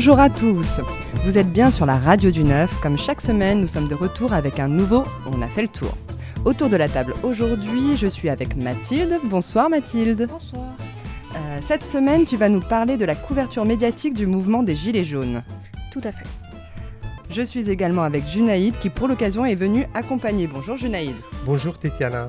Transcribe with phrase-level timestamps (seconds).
[0.00, 0.80] Bonjour à tous
[1.26, 2.74] Vous êtes bien sur la radio du Neuf.
[2.80, 5.94] Comme chaque semaine, nous sommes de retour avec un nouveau On a fait le tour.
[6.46, 9.18] Autour de la table aujourd'hui, je suis avec Mathilde.
[9.24, 10.26] Bonsoir Mathilde.
[10.30, 10.64] Bonsoir.
[11.36, 15.04] Euh, cette semaine, tu vas nous parler de la couverture médiatique du mouvement des Gilets
[15.04, 15.42] jaunes.
[15.92, 16.24] Tout à fait.
[17.28, 20.46] Je suis également avec Junaïd qui pour l'occasion est venu accompagner.
[20.46, 21.16] Bonjour Junaïd.
[21.44, 22.28] Bonjour Tetiana.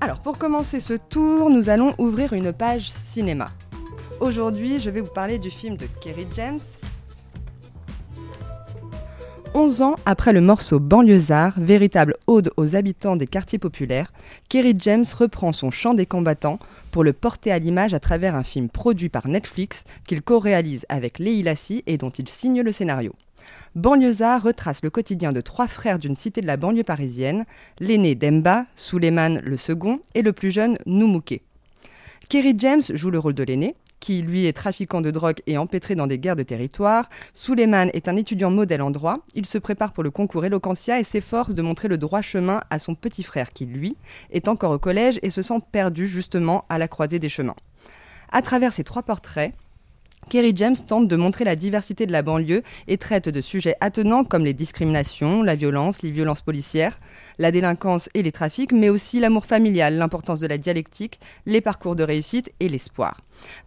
[0.00, 3.48] Alors pour commencer ce tour, nous allons ouvrir une page cinéma.
[4.24, 6.58] Aujourd'hui, je vais vous parler du film de Kerry James.
[9.52, 14.14] 11 ans après le morceau Banlieusard, véritable ode aux habitants des quartiers populaires,
[14.48, 16.58] Kerry James reprend son chant des combattants
[16.90, 21.18] pour le porter à l'image à travers un film produit par Netflix qu'il co-réalise avec
[21.18, 23.14] Leila Lassie et dont il signe le scénario.
[23.74, 27.44] Banlieusard retrace le quotidien de trois frères d'une cité de la banlieue parisienne,
[27.78, 31.42] l'aîné Demba, Suleiman le second et le plus jeune Noumouké.
[32.30, 35.94] Kerry James joue le rôle de l'aîné, qui lui est trafiquant de drogue et empêtré
[35.94, 37.08] dans des guerres de territoire.
[37.32, 39.18] Suleiman est un étudiant modèle en droit.
[39.34, 42.78] Il se prépare pour le concours Eloquentia et s'efforce de montrer le droit chemin à
[42.78, 43.96] son petit frère qui, lui,
[44.30, 47.56] est encore au collège et se sent perdu justement à la croisée des chemins.
[48.30, 49.52] À travers ces trois portraits,
[50.30, 54.24] Kerry James tente de montrer la diversité de la banlieue et traite de sujets attenants
[54.24, 56.98] comme les discriminations, la violence, les violences policières,
[57.38, 61.96] la délinquance et les trafics, mais aussi l'amour familial, l'importance de la dialectique, les parcours
[61.96, 63.20] de réussite et l'espoir.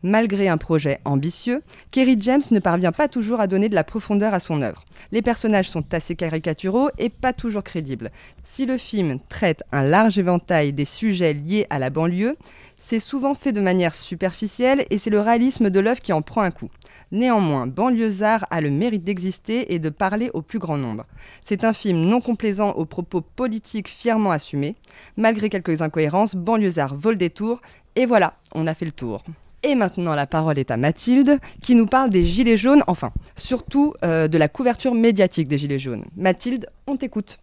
[0.04, 4.34] Malgré un projet ambitieux, Kerry James ne parvient pas toujours à donner de la profondeur
[4.34, 4.86] à son œuvre.
[5.12, 8.12] Les personnages sont assez caricaturaux et pas toujours crédibles.
[8.44, 12.38] Si le film traite un large éventail des sujets liés à la banlieue,
[12.78, 16.42] c'est souvent fait de manière superficielle et c'est le réalisme de l'œuvre qui en prend
[16.42, 16.70] un coup.
[17.12, 21.06] Néanmoins, Banlieusard a le mérite d'exister et de parler au plus grand nombre.
[21.44, 24.76] C'est un film non complaisant aux propos politiques fièrement assumés.
[25.16, 27.62] Malgré quelques incohérences, Banlieusard vole des tours
[27.96, 29.24] et voilà, on a fait le tour.
[29.64, 33.94] Et maintenant, la parole est à Mathilde, qui nous parle des Gilets jaunes, enfin, surtout
[34.04, 36.06] euh, de la couverture médiatique des Gilets jaunes.
[36.16, 37.40] Mathilde, on t'écoute.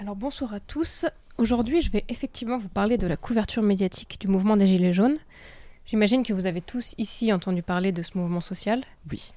[0.00, 1.06] Alors bonsoir à tous.
[1.38, 5.16] Aujourd'hui, je vais effectivement vous parler de la couverture médiatique du mouvement des Gilets jaunes.
[5.86, 8.84] J'imagine que vous avez tous ici entendu parler de ce mouvement social.
[9.10, 9.32] Oui.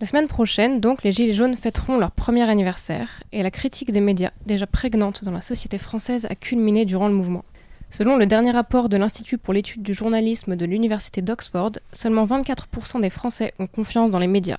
[0.00, 4.00] La semaine prochaine, donc, les Gilets jaunes fêteront leur premier anniversaire et la critique des
[4.00, 7.44] médias, déjà prégnante dans la société française, a culminé durant le mouvement.
[7.90, 13.02] Selon le dernier rapport de l'Institut pour l'étude du journalisme de l'Université d'Oxford, seulement 24%
[13.02, 14.58] des Français ont confiance dans les médias,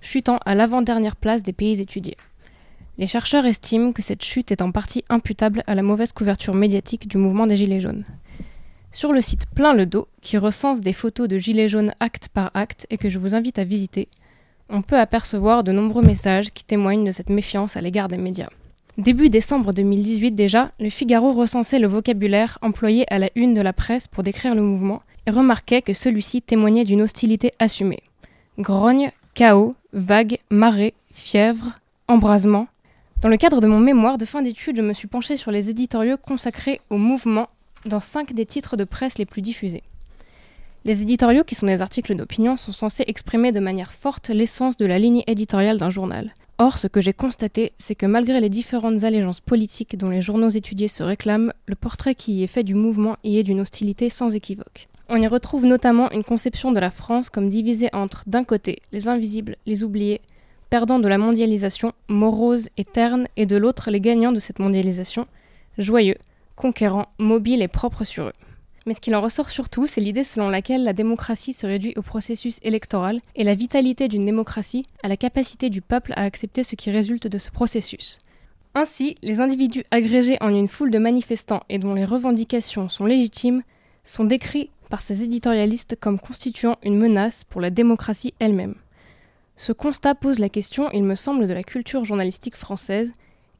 [0.00, 2.16] chutant à l'avant-dernière place des pays étudiés.
[2.96, 7.08] Les chercheurs estiment que cette chute est en partie imputable à la mauvaise couverture médiatique
[7.08, 8.04] du mouvement des Gilets jaunes.
[8.92, 12.52] Sur le site Plein le dos, qui recense des photos de Gilets jaunes acte par
[12.54, 14.08] acte et que je vous invite à visiter,
[14.68, 18.48] on peut apercevoir de nombreux messages qui témoignent de cette méfiance à l'égard des médias.
[18.96, 23.72] Début décembre 2018 déjà, le Figaro recensait le vocabulaire employé à la une de la
[23.72, 28.04] presse pour décrire le mouvement et remarquait que celui-ci témoignait d'une hostilité assumée.
[28.60, 31.72] Grogne, chaos, vague, marée, fièvre,
[32.06, 32.68] embrasement,
[33.20, 35.70] dans le cadre de mon mémoire de fin d'études, je me suis penchée sur les
[35.70, 37.48] éditoriaux consacrés au mouvement
[37.86, 39.82] dans cinq des titres de presse les plus diffusés.
[40.84, 44.84] Les éditoriaux, qui sont des articles d'opinion, sont censés exprimer de manière forte l'essence de
[44.84, 46.34] la ligne éditoriale d'un journal.
[46.58, 50.50] Or, ce que j'ai constaté, c'est que malgré les différentes allégeances politiques dont les journaux
[50.50, 54.10] étudiés se réclament, le portrait qui y est fait du mouvement y est d'une hostilité
[54.10, 54.88] sans équivoque.
[55.08, 59.08] On y retrouve notamment une conception de la France comme divisée entre, d'un côté, les
[59.08, 60.20] invisibles, les oubliés,
[60.74, 65.28] perdants de la mondialisation, morose et terne, et de l'autre les gagnants de cette mondialisation,
[65.78, 66.16] joyeux,
[66.56, 68.32] conquérants, mobiles et propres sur eux.
[68.84, 72.02] Mais ce qu'il en ressort surtout, c'est l'idée selon laquelle la démocratie se réduit au
[72.02, 76.74] processus électoral et la vitalité d'une démocratie à la capacité du peuple à accepter ce
[76.74, 78.18] qui résulte de ce processus.
[78.74, 83.62] Ainsi, les individus agrégés en une foule de manifestants et dont les revendications sont légitimes
[84.04, 88.74] sont décrits par ces éditorialistes comme constituant une menace pour la démocratie elle-même.
[89.56, 93.12] Ce constat pose la question, il me semble, de la culture journalistique française,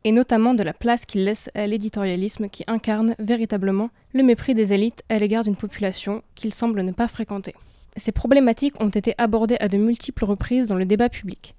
[0.04, 4.72] et notamment de la place qu'il laisse à l'éditorialisme qui incarne véritablement le mépris des
[4.72, 7.54] élites à l'égard d'une population qu'il semble ne pas fréquenter.
[7.96, 11.54] Ces problématiques ont été abordées à de multiples reprises dans le débat public.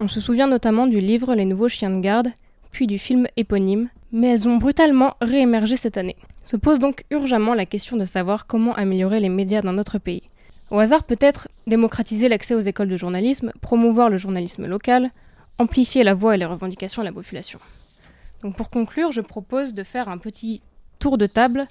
[0.00, 2.32] On se souvient notamment du livre Les nouveaux chiens de garde,
[2.72, 6.16] puis du film éponyme, mais elles ont brutalement réémergé cette année.
[6.42, 10.28] Se pose donc urgemment la question de savoir comment améliorer les médias dans notre pays.
[10.70, 15.10] Au hasard peut-être démocratiser l'accès aux écoles de journalisme, promouvoir le journalisme local,
[15.58, 17.58] amplifier la voix et les revendications de la population.
[18.42, 20.62] Donc pour conclure, je propose de faire un petit
[20.98, 21.66] tour de table.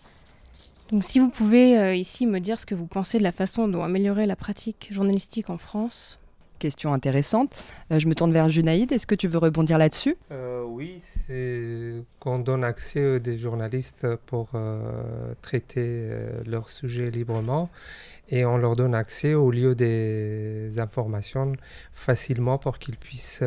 [0.91, 3.67] Donc si vous pouvez euh, ici me dire ce que vous pensez de la façon
[3.67, 6.19] dont améliorer la pratique journalistique en France.
[6.59, 7.51] question intéressante.
[7.91, 8.91] Euh, je me tourne vers Junaïd.
[8.91, 10.15] Est-ce que tu veux rebondir là-dessus?
[10.31, 14.51] Euh, Oui, c'est qu'on donne accès à des journalistes pour
[15.41, 16.09] traiter
[16.45, 17.69] leurs sujets librement
[18.35, 21.53] et on leur donne accès au lieu des informations
[21.93, 23.43] facilement pour qu'ils puissent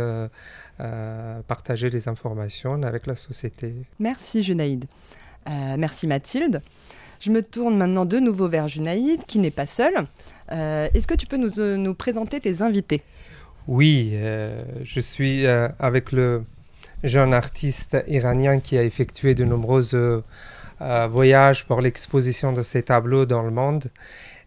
[1.49, 3.75] partager les informations avec la société.
[3.99, 4.85] Merci Junaïd.
[5.77, 6.63] merci Mathilde.
[7.21, 9.95] Je me tourne maintenant de nouveau vers Junaïd, qui n'est pas seul.
[10.53, 13.03] Euh, est-ce que tu peux nous, euh, nous, présenter tes invités?
[13.67, 16.45] Oui, euh, je suis avec le
[17.03, 20.23] jeune artiste iranien qui a effectué de nombreux
[20.81, 23.85] voyages pour l'exposition de ses tableaux dans le monde.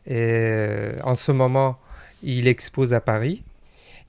[0.09, 1.77] Et en ce moment,
[2.23, 3.43] il expose à Paris.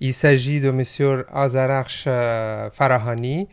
[0.00, 1.24] Il s'agit de M.
[1.32, 2.04] Azararch
[2.72, 3.46] Farahani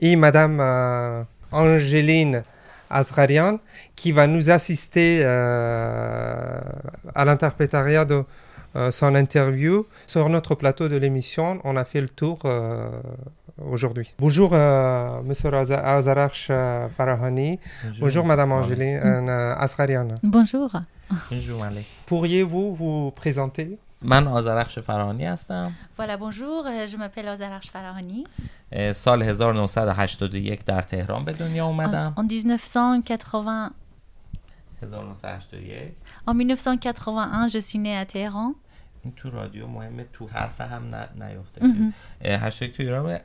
[0.00, 2.42] et Mme Angéline
[2.90, 3.58] Azrarian,
[3.94, 6.60] qui va nous assister euh,
[7.14, 8.22] à l'interprétariat de euh,
[8.89, 11.59] son interview sur notre plateau de l'émission.
[11.63, 12.89] On a fait le tour euh,
[13.73, 14.13] aujourd'hui.
[14.19, 14.51] Bonjour,
[15.23, 16.51] Monsieur Azarach
[16.97, 17.59] Farahani.
[17.99, 20.07] Bonjour, Madame Angéline Azrarian.
[20.23, 20.71] Bonjour.
[21.29, 21.65] Bonjour,
[22.05, 28.23] Pourriez-vous vous présenter من آزرخش فرانی هستم Voilà, bonjour, je m'appelle Ozarach Farahani.
[28.93, 32.13] سال 1981 در تهران به دنیا اومدم.
[32.17, 33.71] En 1980
[34.81, 35.93] 1981
[36.25, 38.53] En 1981, je suis née à Téhéran.
[39.06, 40.82] این تو رادیو مهمه تو حرف هم
[41.22, 41.60] نیفته
[42.24, 43.18] هشتگ تو ایران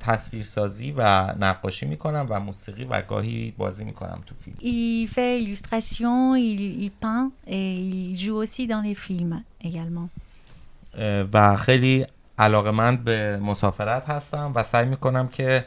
[0.00, 4.56] تصویرسازی و نقاشی می‌کنم و موسیقی و گاهی بازی می‌کنم تو فیلم.
[4.60, 7.76] Il fait illustration, il, il peint et
[8.10, 10.08] il joue aussi dans les films également.
[11.32, 12.06] و خیلی
[12.38, 15.64] علاقمند به مسافرت هستم و سعی می‌کنم که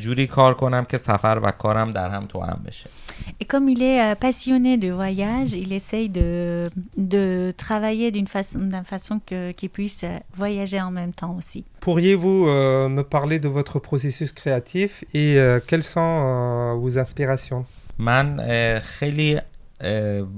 [0.00, 2.90] جوری کار کنم که سفر و کارم در هم تو هم بشه
[3.40, 8.58] Et comme il est euh, passionné de voyage, il essaye de, de travailler d'une façon,
[8.58, 10.04] d'une façon que, qu'il puisse
[10.36, 11.64] voyager en même temps aussi.
[11.80, 17.64] Pourriez-vous euh, me parler de votre processus créatif et euh, quelles sont euh, vos inspirations
[17.98, 18.40] من
[18.80, 19.38] خیلی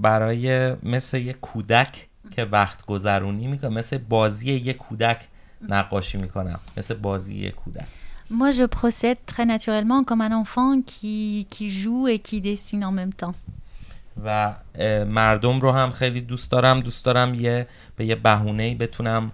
[0.03, 5.29] برای مثل یک کودک که وقت گذرونی می‌کنم مثل بازی یک کودک
[5.69, 7.87] نقاشی می‌کنم مثل بازی یک کودک
[8.30, 12.92] Moi, je procède très naturellement comme un enfant qui, qui joue et qui dessine en
[12.92, 13.36] même temps.
[14.26, 14.54] و
[15.06, 19.32] مردم رو هم خیلی دوست دارم دوست دارم یه به یه بهونه بتونم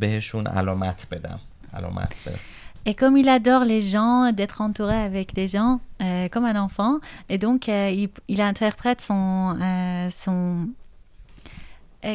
[0.00, 1.40] بهشون علامت بدم
[1.74, 2.38] علامت بدم
[2.86, 6.98] Et comme il adore les gens, d'être entouré avec des gens, euh, comme un enfant,
[7.28, 10.83] et donc euh, il, il, interprète son, euh, son, et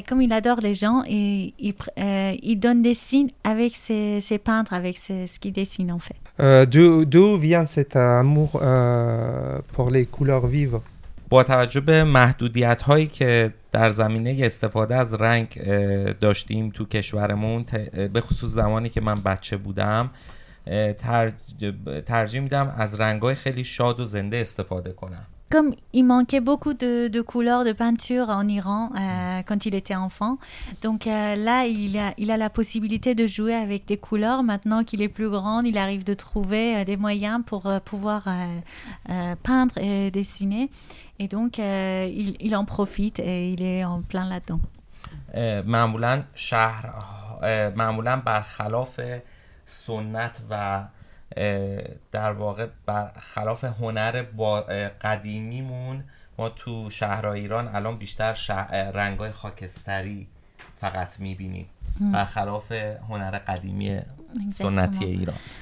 [0.08, 4.38] comme il adore les gens, il, il, euh, il donne des signes avec ses, ses
[4.38, 6.16] peintres, avec ses, ce qu'il dessine en fait.
[6.40, 6.64] Euh,
[7.12, 10.81] D'où vient cet amour euh, pour les couleurs vives
[11.31, 15.62] با توجه به محدودیت هایی که در زمینه استفاده از رنگ
[16.20, 17.64] داشتیم تو کشورمون
[18.12, 20.10] به خصوص زمانی که من بچه بودم
[22.06, 26.74] ترجیح میدم از رنگ های خیلی شاد و زنده استفاده کنم comme il manquait beaucoup
[26.74, 30.38] de, de couleurs de peinture en Iran euh, quand il était enfant,
[30.81, 34.44] donc euh, là il a, il a la possibilité de jouer avec des couleurs.
[34.44, 38.27] Maintenant qu'il est plus grand, il arrive de trouver euh, des moyens pour euh, pouvoir
[38.27, 38.31] euh,
[39.12, 40.69] euh, peindre et dessiner.
[41.19, 44.59] Et donc il, il, en profite et il est en plein là-dedans.
[45.65, 46.94] معمولا شهر
[47.75, 49.21] معمولا برخلاف
[49.68, 50.81] سنت و
[52.12, 52.67] در واقع
[53.21, 54.61] خلاف هنر با
[55.00, 56.05] قدیمیمون
[56.38, 60.27] ما تو شهرهای ایران الان بیشتر شهر رنگای خاکستری
[60.81, 61.67] فقط می‌بینیم.
[62.13, 62.72] برخلاف
[63.08, 64.01] هنر قدیمی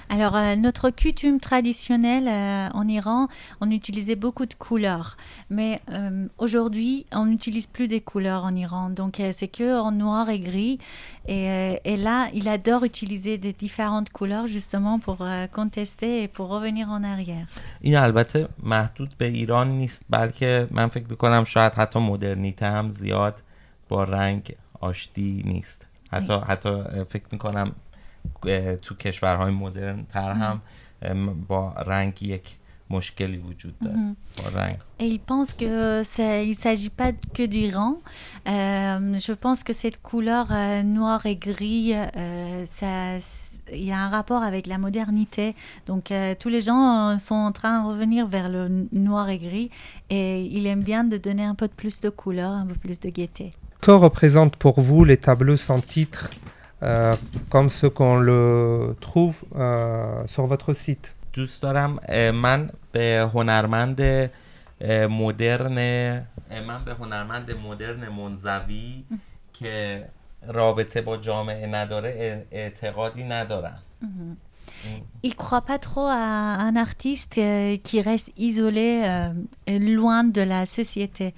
[0.10, 3.28] Alors, euh, notre coutume traditionnelle euh, en Iran,
[3.62, 5.18] on utilisait beaucoup de couleurs.
[5.50, 8.90] Mais euh, aujourd'hui, on n'utilise plus des couleurs en Iran.
[8.90, 10.80] Donc, euh, c'est que en noir et gris.
[11.28, 16.28] Et, euh, et, là, il adore utiliser des différentes couleurs justement pour euh, contester et
[16.28, 17.48] pour revenir en arrière.
[17.82, 23.36] این البته محدود به ایران نیست بلکه من فکر میکنم شاید حتی مدرنیته هم زیاد
[23.90, 26.70] با رنگ آشتی نیست حتی حتی
[27.10, 27.72] فکر میکنم
[28.82, 30.62] تو کشورهای مدرن تر هم
[31.48, 32.58] با رنگ یک
[32.90, 36.02] مشکلی وجود داره با رنگ Et il pense que
[36.52, 37.94] il s'agit pas que d'Iran.
[37.96, 43.18] Euh, je pense que cette couleur euh, noire et gris, euh, ça,
[43.72, 45.56] il y a un rapport avec la modernité.
[45.88, 49.70] Donc euh, tous les gens sont en train de revenir vers le noir et gris
[50.10, 53.00] et il aime bien de donner un peu de plus de couleur, un peu plus
[53.00, 53.52] de gaieté.
[53.82, 56.47] Que représentent pour vous les tableaux sans titre euh,
[57.50, 61.16] comme ce qu'on le trouve euh, sur votre site.
[61.34, 62.00] دوست دارم
[62.34, 64.02] من به هنرمند
[65.10, 65.78] مدرن
[66.68, 69.04] من به هنرمند مدرن منزوی
[69.54, 70.06] که
[70.48, 73.80] رابطه با جامعه نداره اعتقادی ندارم
[75.24, 76.24] Il croit pas trop à
[76.70, 79.30] un artiste euh, qui reste isolé, euh,
[79.66, 81.34] et loin de la société.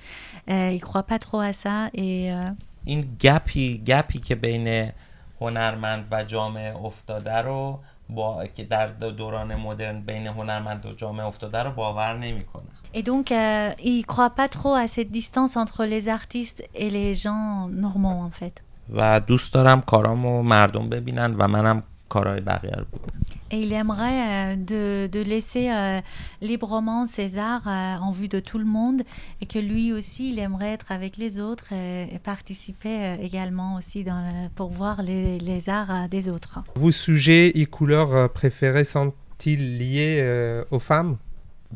[0.50, 2.52] Euh, il croit pas trop à ça et euh,
[2.86, 4.92] این گپی گپی که بین
[5.41, 7.79] هنرمند و جامعه افتاده رو
[8.09, 13.31] با که در دوران مدرن بین هنرمند و جامعه افتاده رو باور نمی‌کنه et donc
[13.31, 18.21] euh, il croit pas trop à cette distance entre les artistes et les gens normaux
[18.29, 18.63] en fait.
[18.95, 24.54] و دوست دارم کارامو مردم ببینن و منم کارهای بقیه رو ببینم Et il aimerait
[24.54, 26.02] euh, de, de laisser euh,
[26.42, 29.04] librement ses arts euh, en vue de tout le monde
[29.42, 33.76] et que lui aussi, il aimerait être avec les autres et, et participer euh, également
[33.76, 36.60] aussi dans le- pour voir les, les arts euh, des autres.
[36.76, 41.18] Vos sujets et couleurs euh, préférés sont-ils liés euh, aux femmes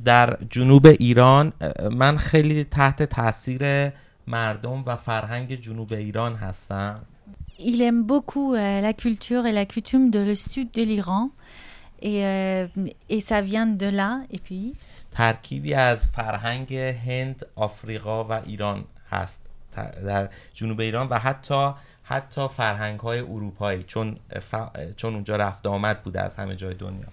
[0.06, 3.92] در جنوب ایران اه، من خیلی تحت تاثیر
[4.28, 6.96] مردم و فرهنگ جنوب ایران هستم
[7.60, 11.30] Il aime beaucoup euh, la culture et la coutume de le sud de l'Iran
[12.05, 12.67] Et, euh,
[13.09, 14.21] et ça vient de là.
[14.31, 14.75] Et puis,
[15.15, 19.41] ترکیبی از فرهنگ هند آفریقا و ایران هست
[20.07, 21.71] در جنوب ایران و حتی
[22.07, 24.17] حتی فرهنگ های اروپایی چون
[24.53, 27.07] ف- چون اونجا رفت آمد بوده از همه جای دنیا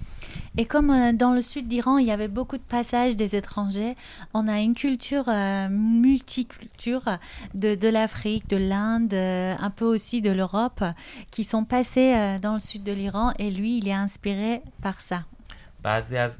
[0.57, 3.93] Et comme euh, dans le sud d'Iran, il y avait beaucoup de passages des étrangers,
[4.33, 7.05] on a une culture euh, multiculture
[7.63, 10.83] de, de l'Afrique, de l'Inde, euh, un peu aussi de l'Europe,
[11.33, 14.97] qui sont passés euh, dans le sud de l'Iran et lui, il est inspiré par
[15.01, 15.19] ça.
[15.83, 16.37] بعضی از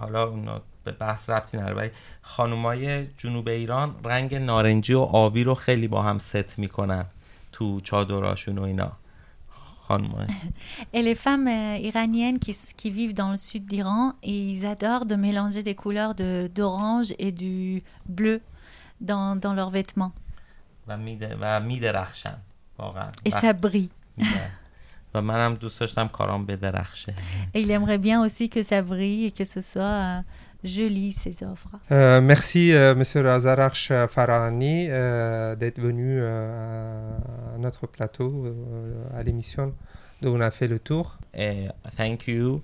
[0.00, 1.90] حالا اونا به بحث ربطی نداره ولی
[2.22, 7.04] خانومای جنوب ایران رنگ نارنجی و آبی رو خیلی با هم ست می‌کنن
[7.51, 8.91] تو چادراشون و اینا
[9.87, 10.27] خانومای
[10.93, 15.05] Et les femmes euh, iraniennes qui, s- qui vivent dans le sud d'Iran, ils adorent
[15.05, 17.81] de mélanger des couleurs de- d'orange et du
[18.17, 18.41] bleu
[19.09, 20.11] dans, dans leurs vêtements.
[20.87, 22.37] و میده و میدرخشن
[22.79, 23.89] واقعا Et و- ça brille.
[24.17, 24.51] می‌درخشن.
[25.13, 27.13] و منم دوست داشتم کارام بدرخشه
[27.55, 30.21] Et il aimerait bien aussi que ça brille et que ce soit euh,
[30.64, 31.70] joli, ces offres.
[31.90, 37.16] Euh, merci, euh, Monsieur Razarach Farahani, euh, d'être venu euh,
[37.54, 39.74] à notre plateau, euh, à l'émission
[40.20, 41.18] dont on a fait le tour.
[41.34, 42.62] Uh, thank you.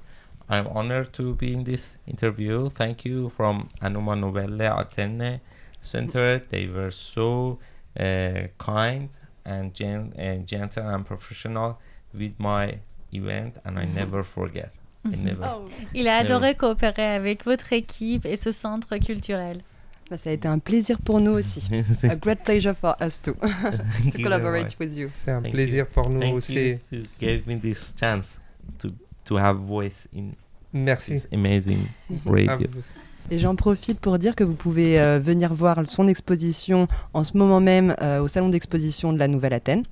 [0.51, 2.71] I'm honored to be in this interview.
[2.71, 5.41] Thank you from Anuma Novelle Atene
[5.83, 6.39] Center.
[6.39, 7.59] They were so
[7.99, 9.09] uh, kind
[9.45, 11.79] and gen- uh, gentle and professional
[12.15, 12.79] with my
[13.13, 14.73] event, and I never forget.
[15.05, 15.47] I never.
[15.95, 19.61] Il a adoré coopérer avec votre équipe et ce centre culturel.
[20.11, 21.69] Bah, ça a été un plaisir pour nous aussi.
[22.03, 23.35] A great pleasure for us too
[24.11, 25.09] to you collaborate with you.
[25.15, 26.55] C'est un Thank plaisir pour nous Thank aussi.
[26.91, 28.39] you to give me this chance
[28.79, 28.89] to
[29.27, 30.31] to have voice in
[30.73, 31.13] Merci.
[31.13, 31.81] this amazing
[32.27, 32.69] À radio.
[33.31, 37.37] Et j'en profite pour dire que vous pouvez euh, venir voir son exposition en ce
[37.37, 39.83] moment même euh, au salon d'exposition de la Nouvelle Athènes.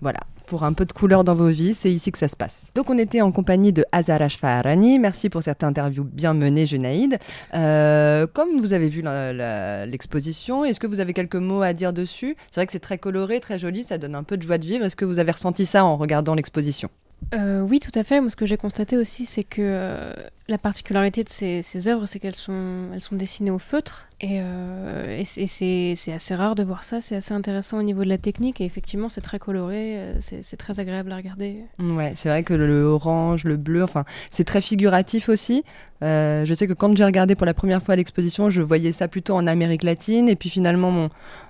[0.00, 2.70] Voilà, pour un peu de couleur dans vos vies, c'est ici que ça se passe.
[2.74, 4.98] Donc on était en compagnie de Azar Ashfarani.
[4.98, 7.18] Merci pour cette interview bien menée, Junaïd.
[7.54, 12.36] Euh, comme vous avez vu l'exposition, est-ce que vous avez quelques mots à dire dessus?
[12.50, 14.64] C'est vrai que c'est très coloré, très joli, ça donne un peu de joie de
[14.64, 14.84] vivre.
[14.84, 16.88] Est-ce que vous avez ressenti ça en regardant l'exposition?
[17.34, 18.20] Euh, oui, tout à fait.
[18.20, 20.12] Moi, ce que j'ai constaté aussi, c'est que euh,
[20.48, 24.06] la particularité de ces, œuvres, c'est qu'elles sont, elles sont dessinées au feutre.
[24.20, 27.00] Et, euh, c'est- assez rare de voir ça.
[27.00, 28.60] C'est assez intéressant au niveau de la technique.
[28.60, 29.98] Et effectivement, c'est très coloré.
[29.98, 31.64] euh, C'est très agréable à regarder.
[31.80, 35.64] Ouais, c'est vrai que le, orange, le bleu, enfin, c'est très figuratif aussi.
[36.02, 39.08] Euh, je sais que quand j'ai regardé pour la première fois l'exposition, je voyais ça
[39.08, 41.08] plutôt en Amérique latine, et puis finalement,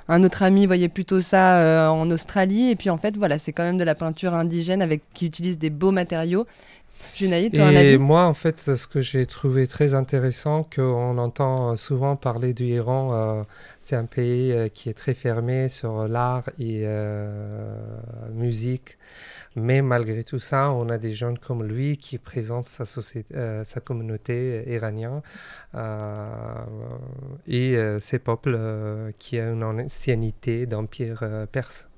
[0.09, 3.65] un autre ami voyait plutôt ça en Australie, et puis en fait, voilà, c'est quand
[3.65, 6.47] même de la peinture indigène avec qui utilise des beaux matériaux.
[7.17, 10.65] Junaïd, tu as un Et avis moi, en fait, ce que j'ai trouvé très intéressant,
[10.65, 13.43] qu'on entend souvent parler du Iran, euh,
[13.81, 17.75] c'est un pays euh, qui est très fermé sur l'art et euh,
[18.33, 18.99] musique.
[19.55, 23.65] Mais malgré tout ça, on a des jeunes comme lui qui présentent sa, société, euh,
[23.65, 25.23] sa communauté iranienne
[27.47, 28.59] et ces peuples
[29.19, 31.89] qui ont une ancienneté d'empire perse.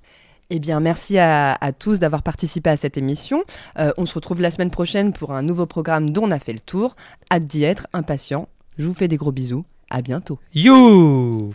[0.50, 3.44] Eh bien, merci à, à tous d'avoir participé à cette émission.
[3.78, 6.54] Euh, on se retrouve la semaine prochaine pour un nouveau programme dont on a fait
[6.54, 6.96] le tour.
[7.30, 8.48] Hâte d'y être, impatient.
[8.78, 9.66] Je vous fais des gros bisous.
[9.90, 10.38] À bientôt.
[10.54, 11.52] You